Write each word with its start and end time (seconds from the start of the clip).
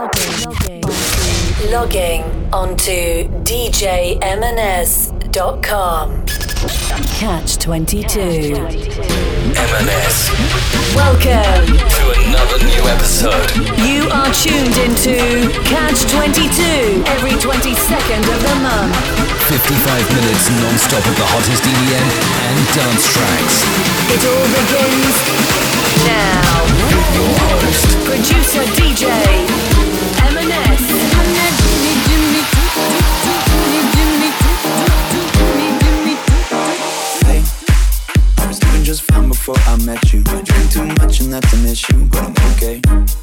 Logging, 0.00 0.32
logging, 0.48 0.80
logging 1.70 2.24
onto 2.54 3.28
DJMNS.com. 3.44 4.16
Catch 7.20 7.58
22. 7.58 8.08
MNS. 9.60 10.16
Welcome 10.96 11.76
to 11.76 12.04
another 12.16 12.64
new 12.64 12.80
episode. 12.88 13.44
You 13.84 14.08
are 14.08 14.32
tuned 14.32 14.80
into 14.80 15.20
Catch 15.68 16.08
22 16.08 17.04
every 17.04 17.36
22nd 17.36 18.24
of 18.24 18.40
the 18.40 18.56
month. 18.64 18.96
55 19.52 20.16
minutes 20.16 20.48
non 20.48 20.80
stop 20.80 21.04
of 21.04 21.12
the 21.12 21.28
hottest 21.28 21.60
EDM 21.68 22.08
and 22.48 22.56
dance 22.72 23.04
tracks. 23.12 23.68
It 24.08 24.24
all 24.24 24.48
begins 24.48 25.12
now. 26.08 26.40
With 26.88 27.12
your 27.20 27.36
host, 27.36 27.84
producer 28.08 28.64
DJ 28.80 29.79
I 38.38 38.46
was 38.46 38.58
doing 38.58 38.84
just 38.84 39.02
fine 39.02 39.28
before 39.28 39.56
I 39.66 39.76
met 39.84 40.12
you. 40.12 40.22
I 40.26 40.42
drink 40.42 40.70
too 40.70 40.86
much 40.86 41.20
and 41.20 41.32
that's 41.32 41.52
an 41.52 41.66
issue, 41.66 42.06
but 42.06 42.22
I'm 42.22 42.52
okay. 42.54 43.19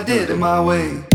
I 0.00 0.02
did 0.02 0.30
it 0.30 0.38
my 0.38 0.58
way. 0.62 1.09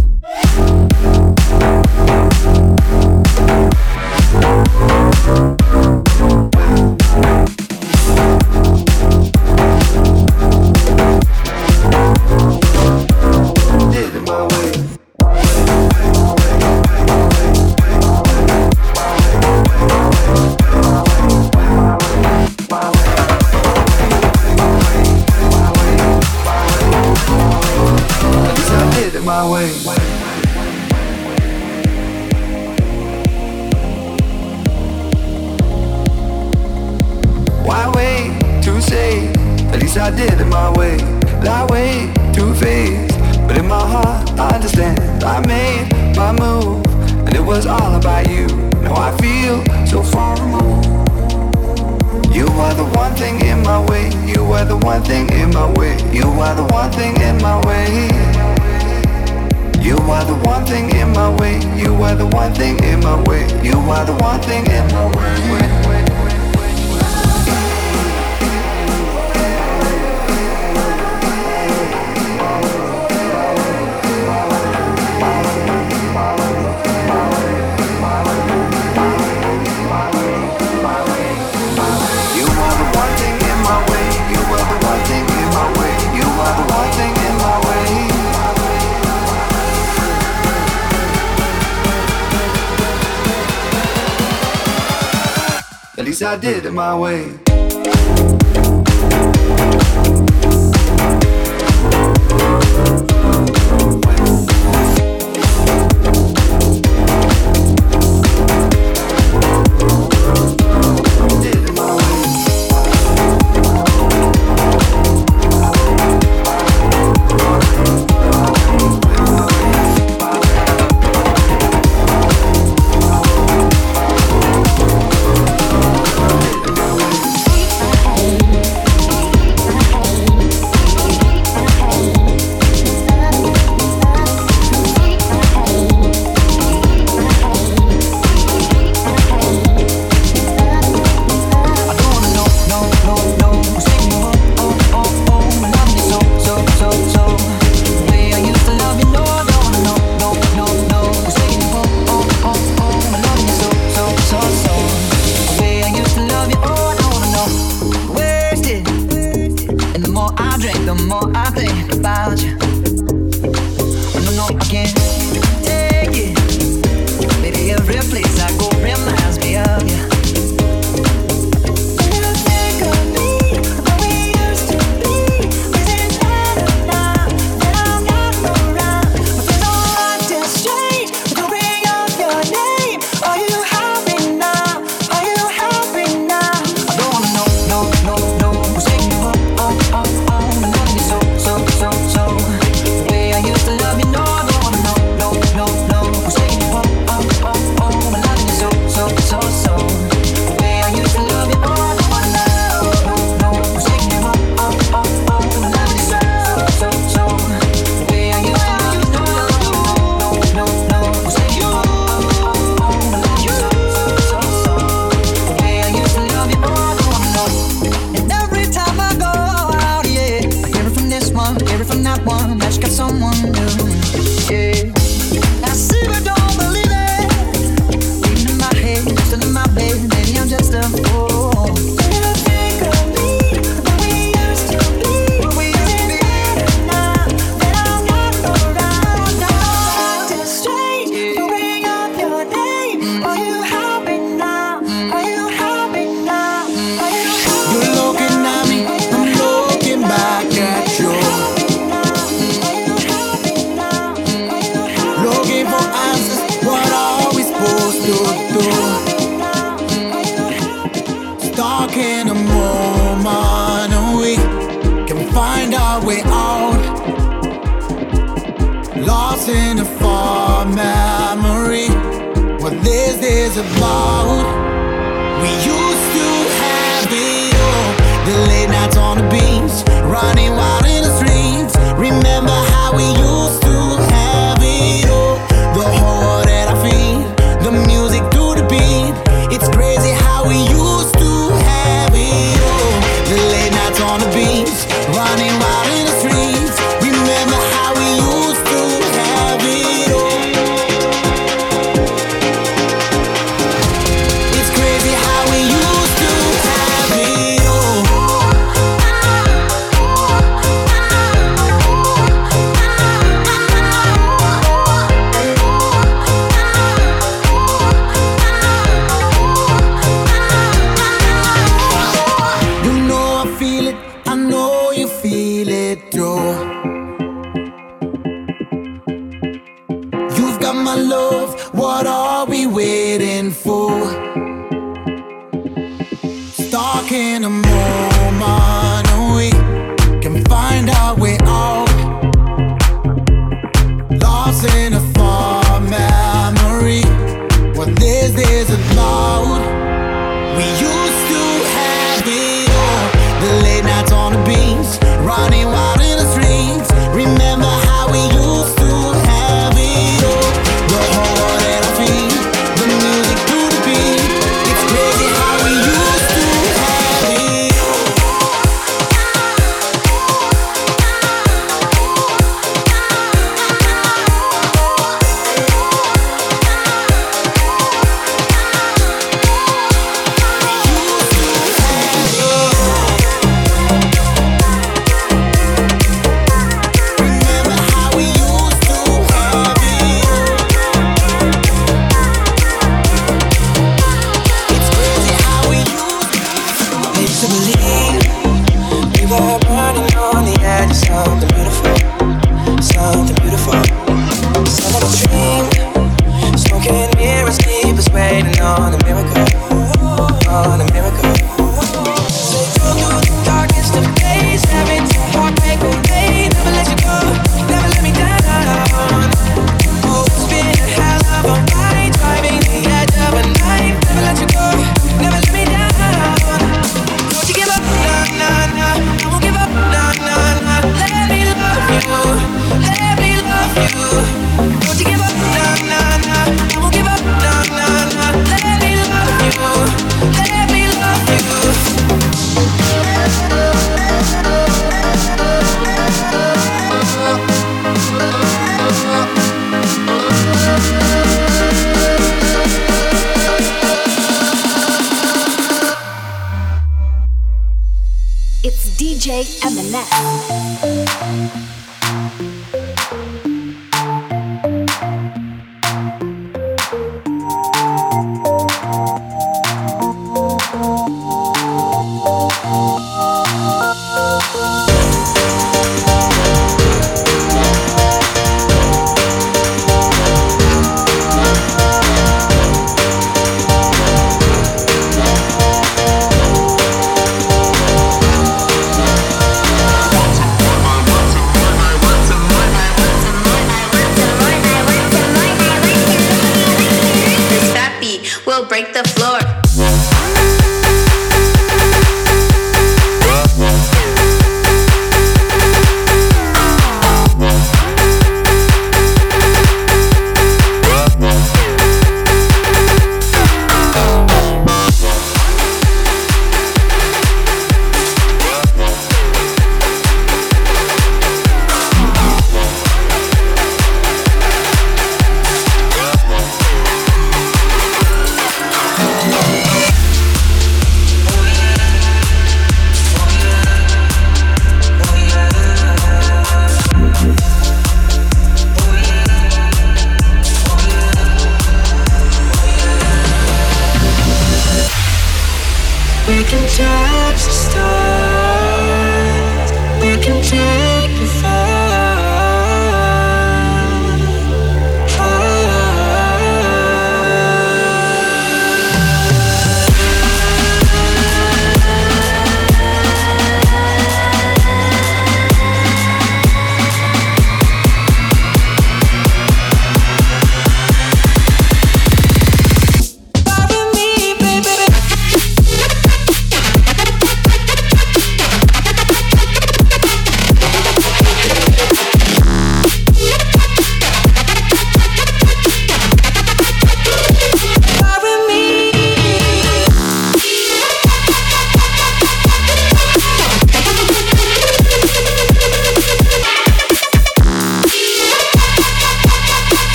Least 96.16 96.24
I 96.24 96.38
did 96.38 96.66
it 96.66 96.72
my 96.72 96.98
way. 96.98 97.40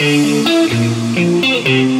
Thank 0.00 1.44
you. 1.68 1.99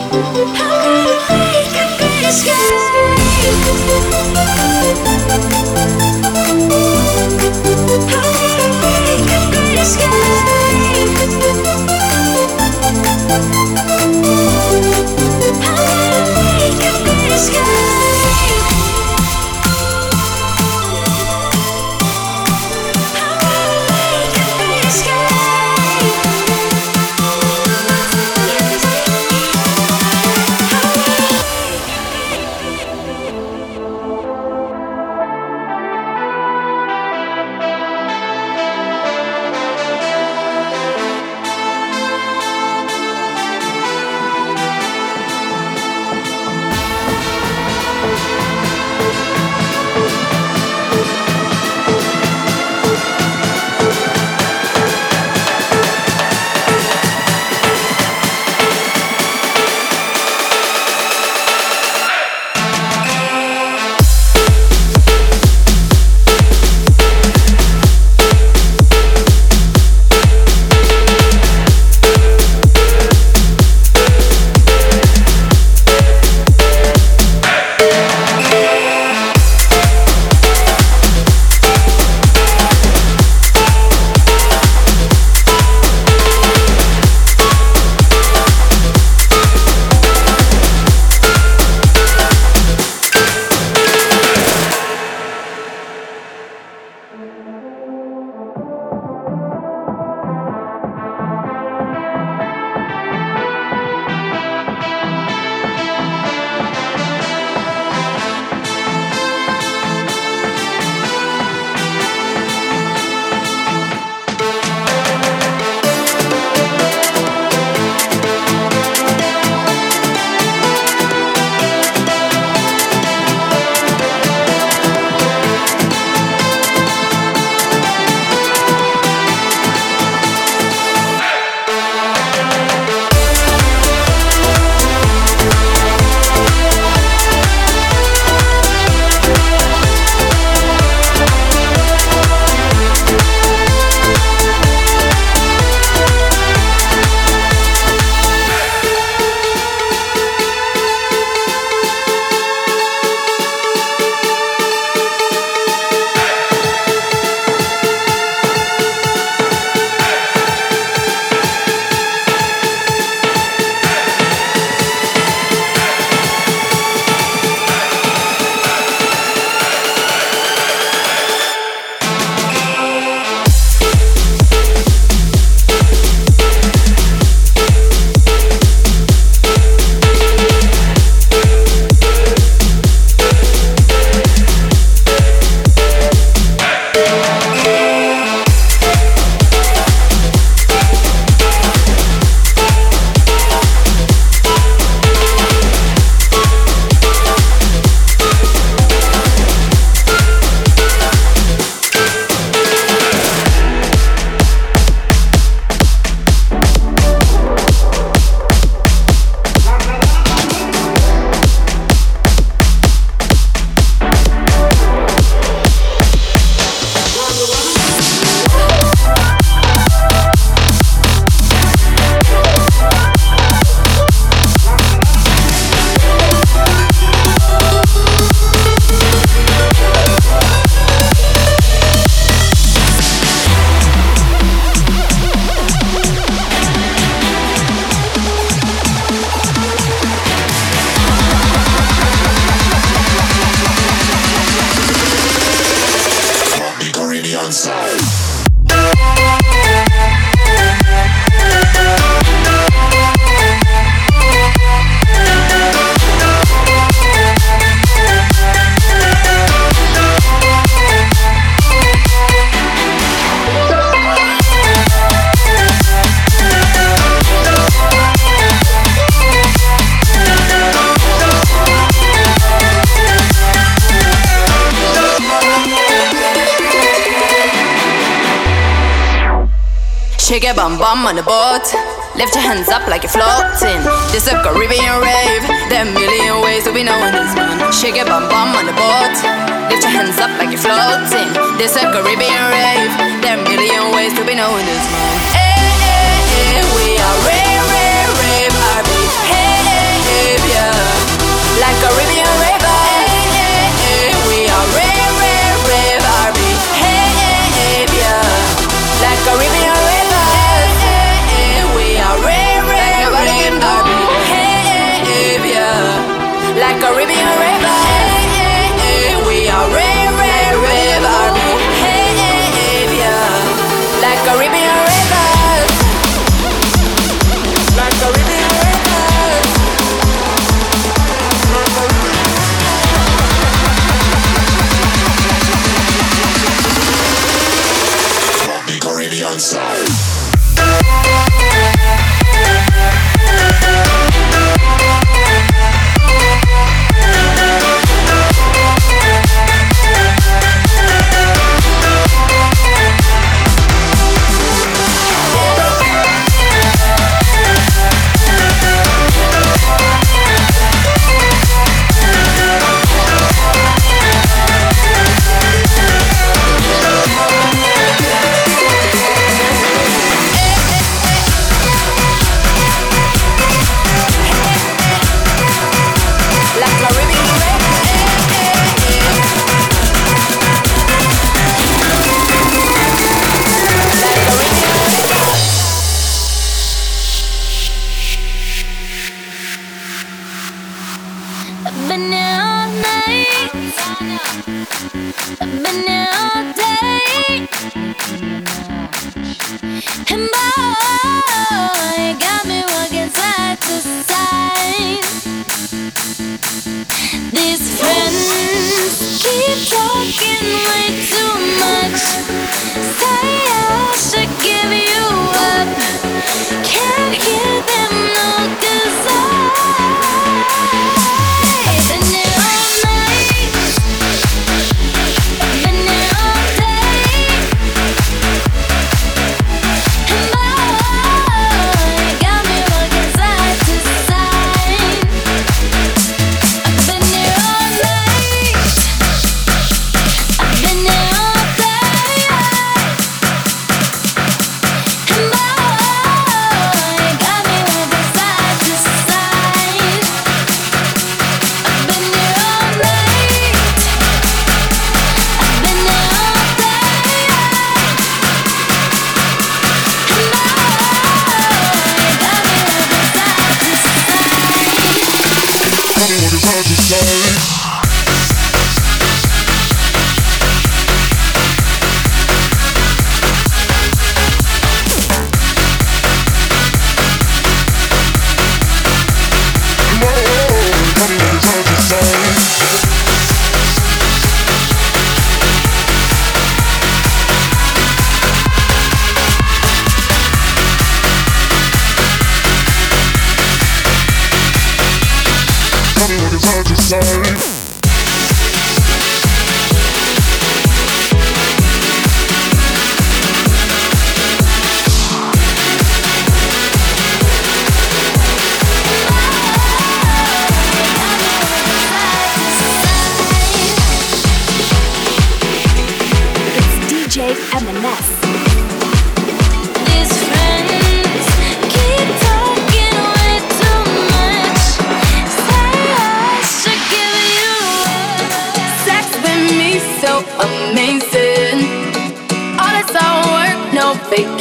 How 0.00 1.39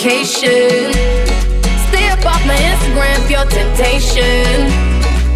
temptation. 0.10 0.92
Stay 1.88 2.10
up 2.10 2.26
off 2.26 2.44
my 2.46 2.56
Instagram, 2.56 3.22
for 3.26 3.32
your 3.32 3.46
temptation. 3.46 4.66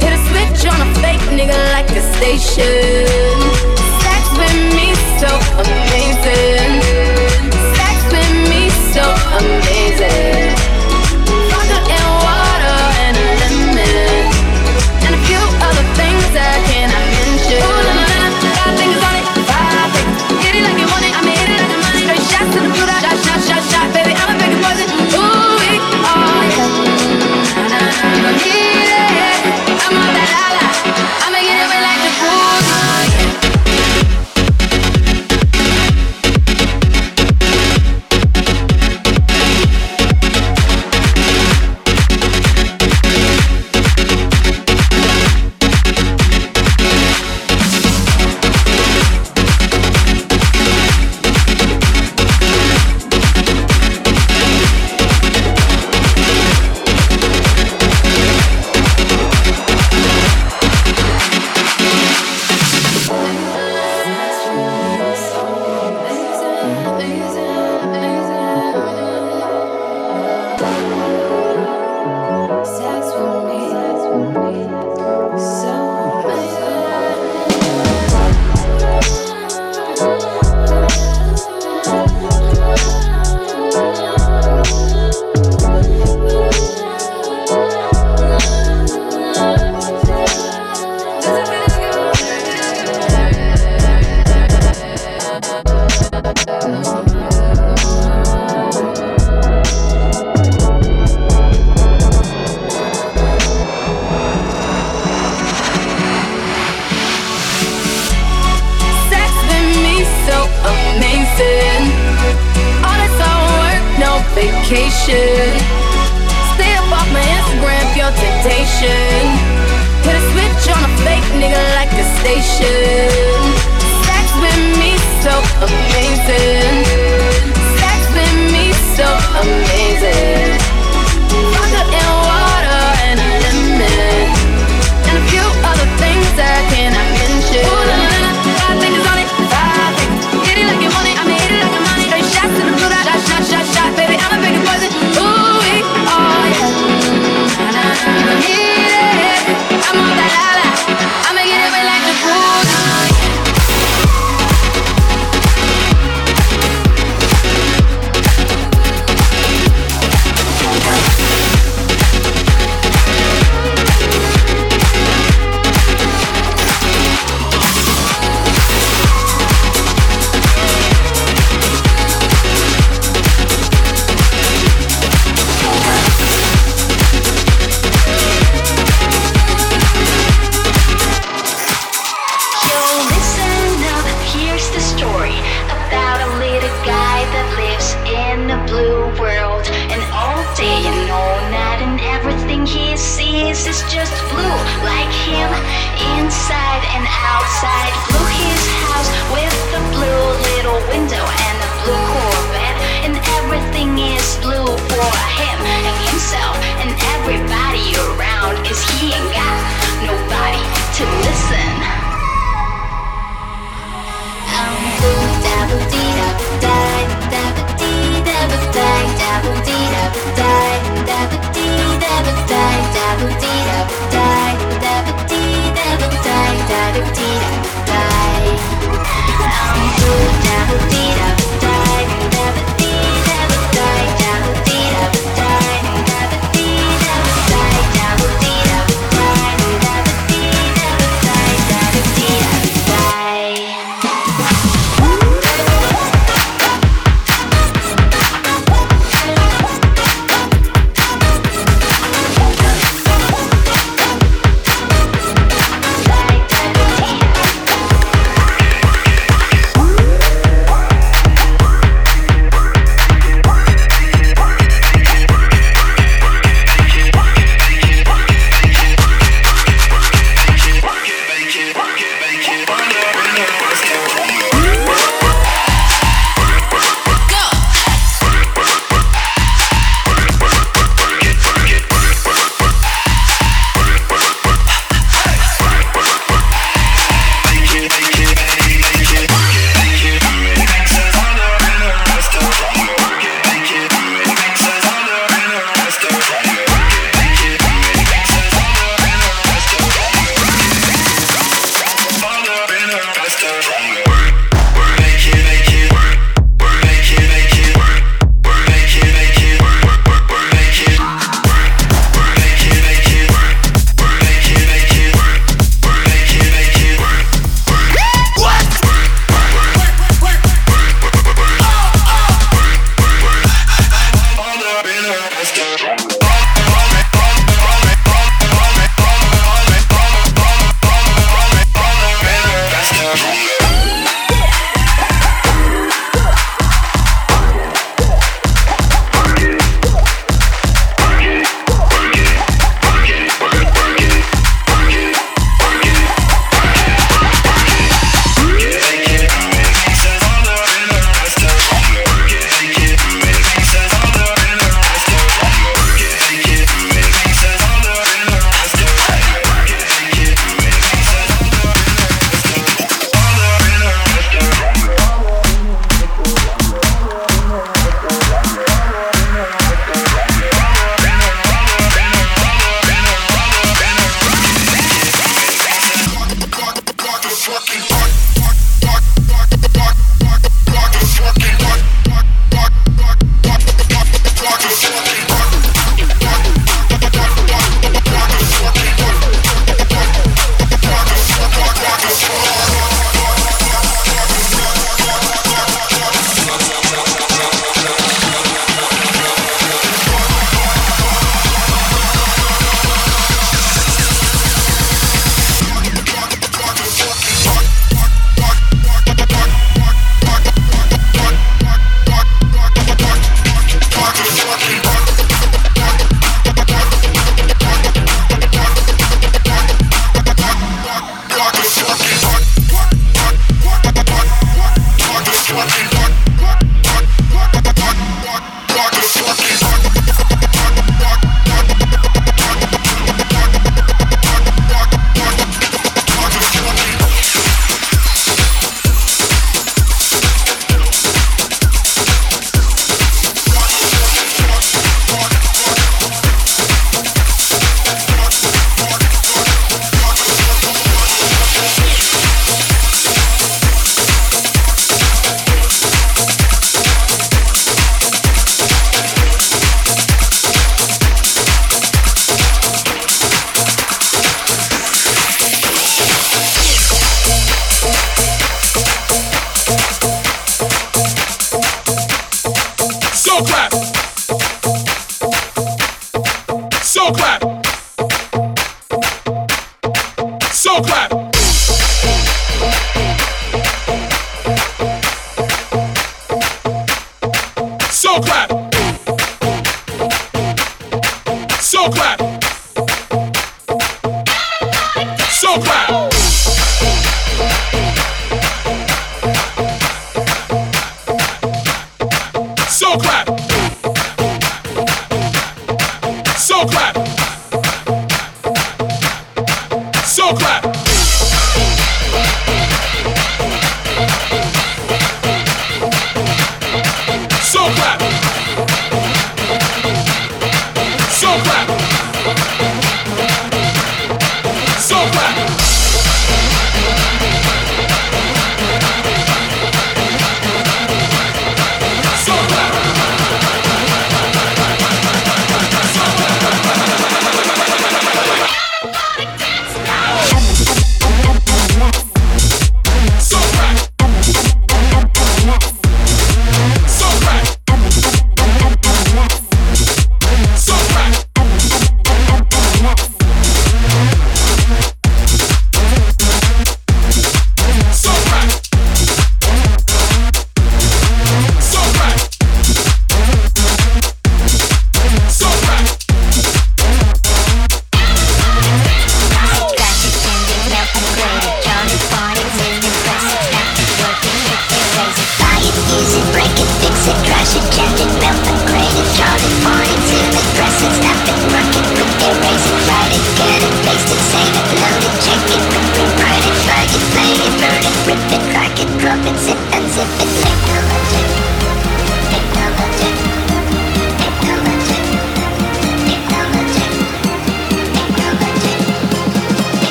Hit 0.00 0.12
a 0.12 0.20
switch 0.28 0.72
on 0.72 0.80
a 0.80 0.94
fake 1.00 1.20
nigga 1.36 1.58
like 1.72 1.90
a 1.90 2.02
station. 2.16 3.36
Sex 4.02 4.22
with 4.38 4.58
me 4.76 4.88
so 5.20 5.30
amazing. 5.60 6.80
Sex 7.76 7.96
with 8.12 8.32
me 8.48 8.70
so 8.92 9.04
amazing. 9.38 9.71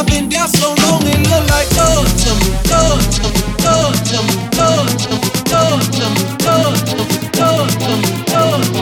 I've 0.00 0.06
been 0.06 0.30
down 0.30 0.48
so 0.48 0.68
long 0.80 1.02
it 1.04 1.18
look 1.28 1.44
like 1.50 1.68
oh, 1.76 2.00
me, 2.00 2.32
oh, 2.72 2.72
love 2.72 3.04
to 3.12 3.20
me, 3.20 3.28
oh, 3.60 3.62
love 3.68 4.00
to 4.00 4.16
me, 4.24 4.32
love 4.56 4.88
to 4.96 5.12
me, 5.12 5.52
love 5.52 5.84
to 5.90 6.00
me, 6.00 6.16
love 6.40 6.80
to 6.80 6.96
me, 6.96 7.04
love 7.36 7.68
to 7.68 7.92
me, 8.00 8.08
love 8.32 8.64
to 8.72 8.80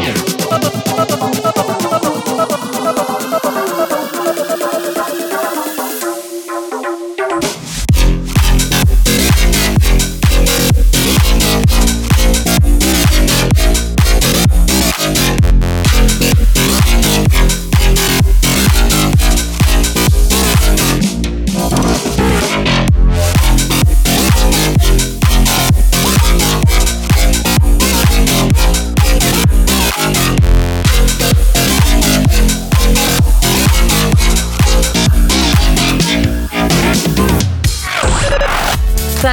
me. 2.11 2.18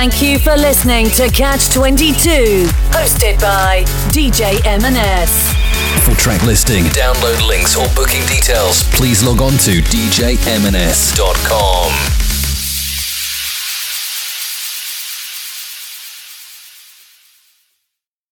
Thank 0.08 0.22
you 0.22 0.38
for 0.38 0.56
listening 0.56 1.08
to 1.16 1.30
Catch 1.30 1.72
22, 1.74 2.68
hosted 2.92 3.42
by 3.42 3.86
DJ 4.10 4.64
M&S. 4.64 5.52
For 6.06 6.14
track 6.14 6.44
listing, 6.44 6.84
download 6.86 7.48
links 7.48 7.76
or 7.76 7.88
booking 7.96 8.24
details, 8.28 8.84
please 8.92 9.24
log 9.24 9.42
on 9.42 9.54
to 9.54 9.82
djmns.com. 9.82 10.16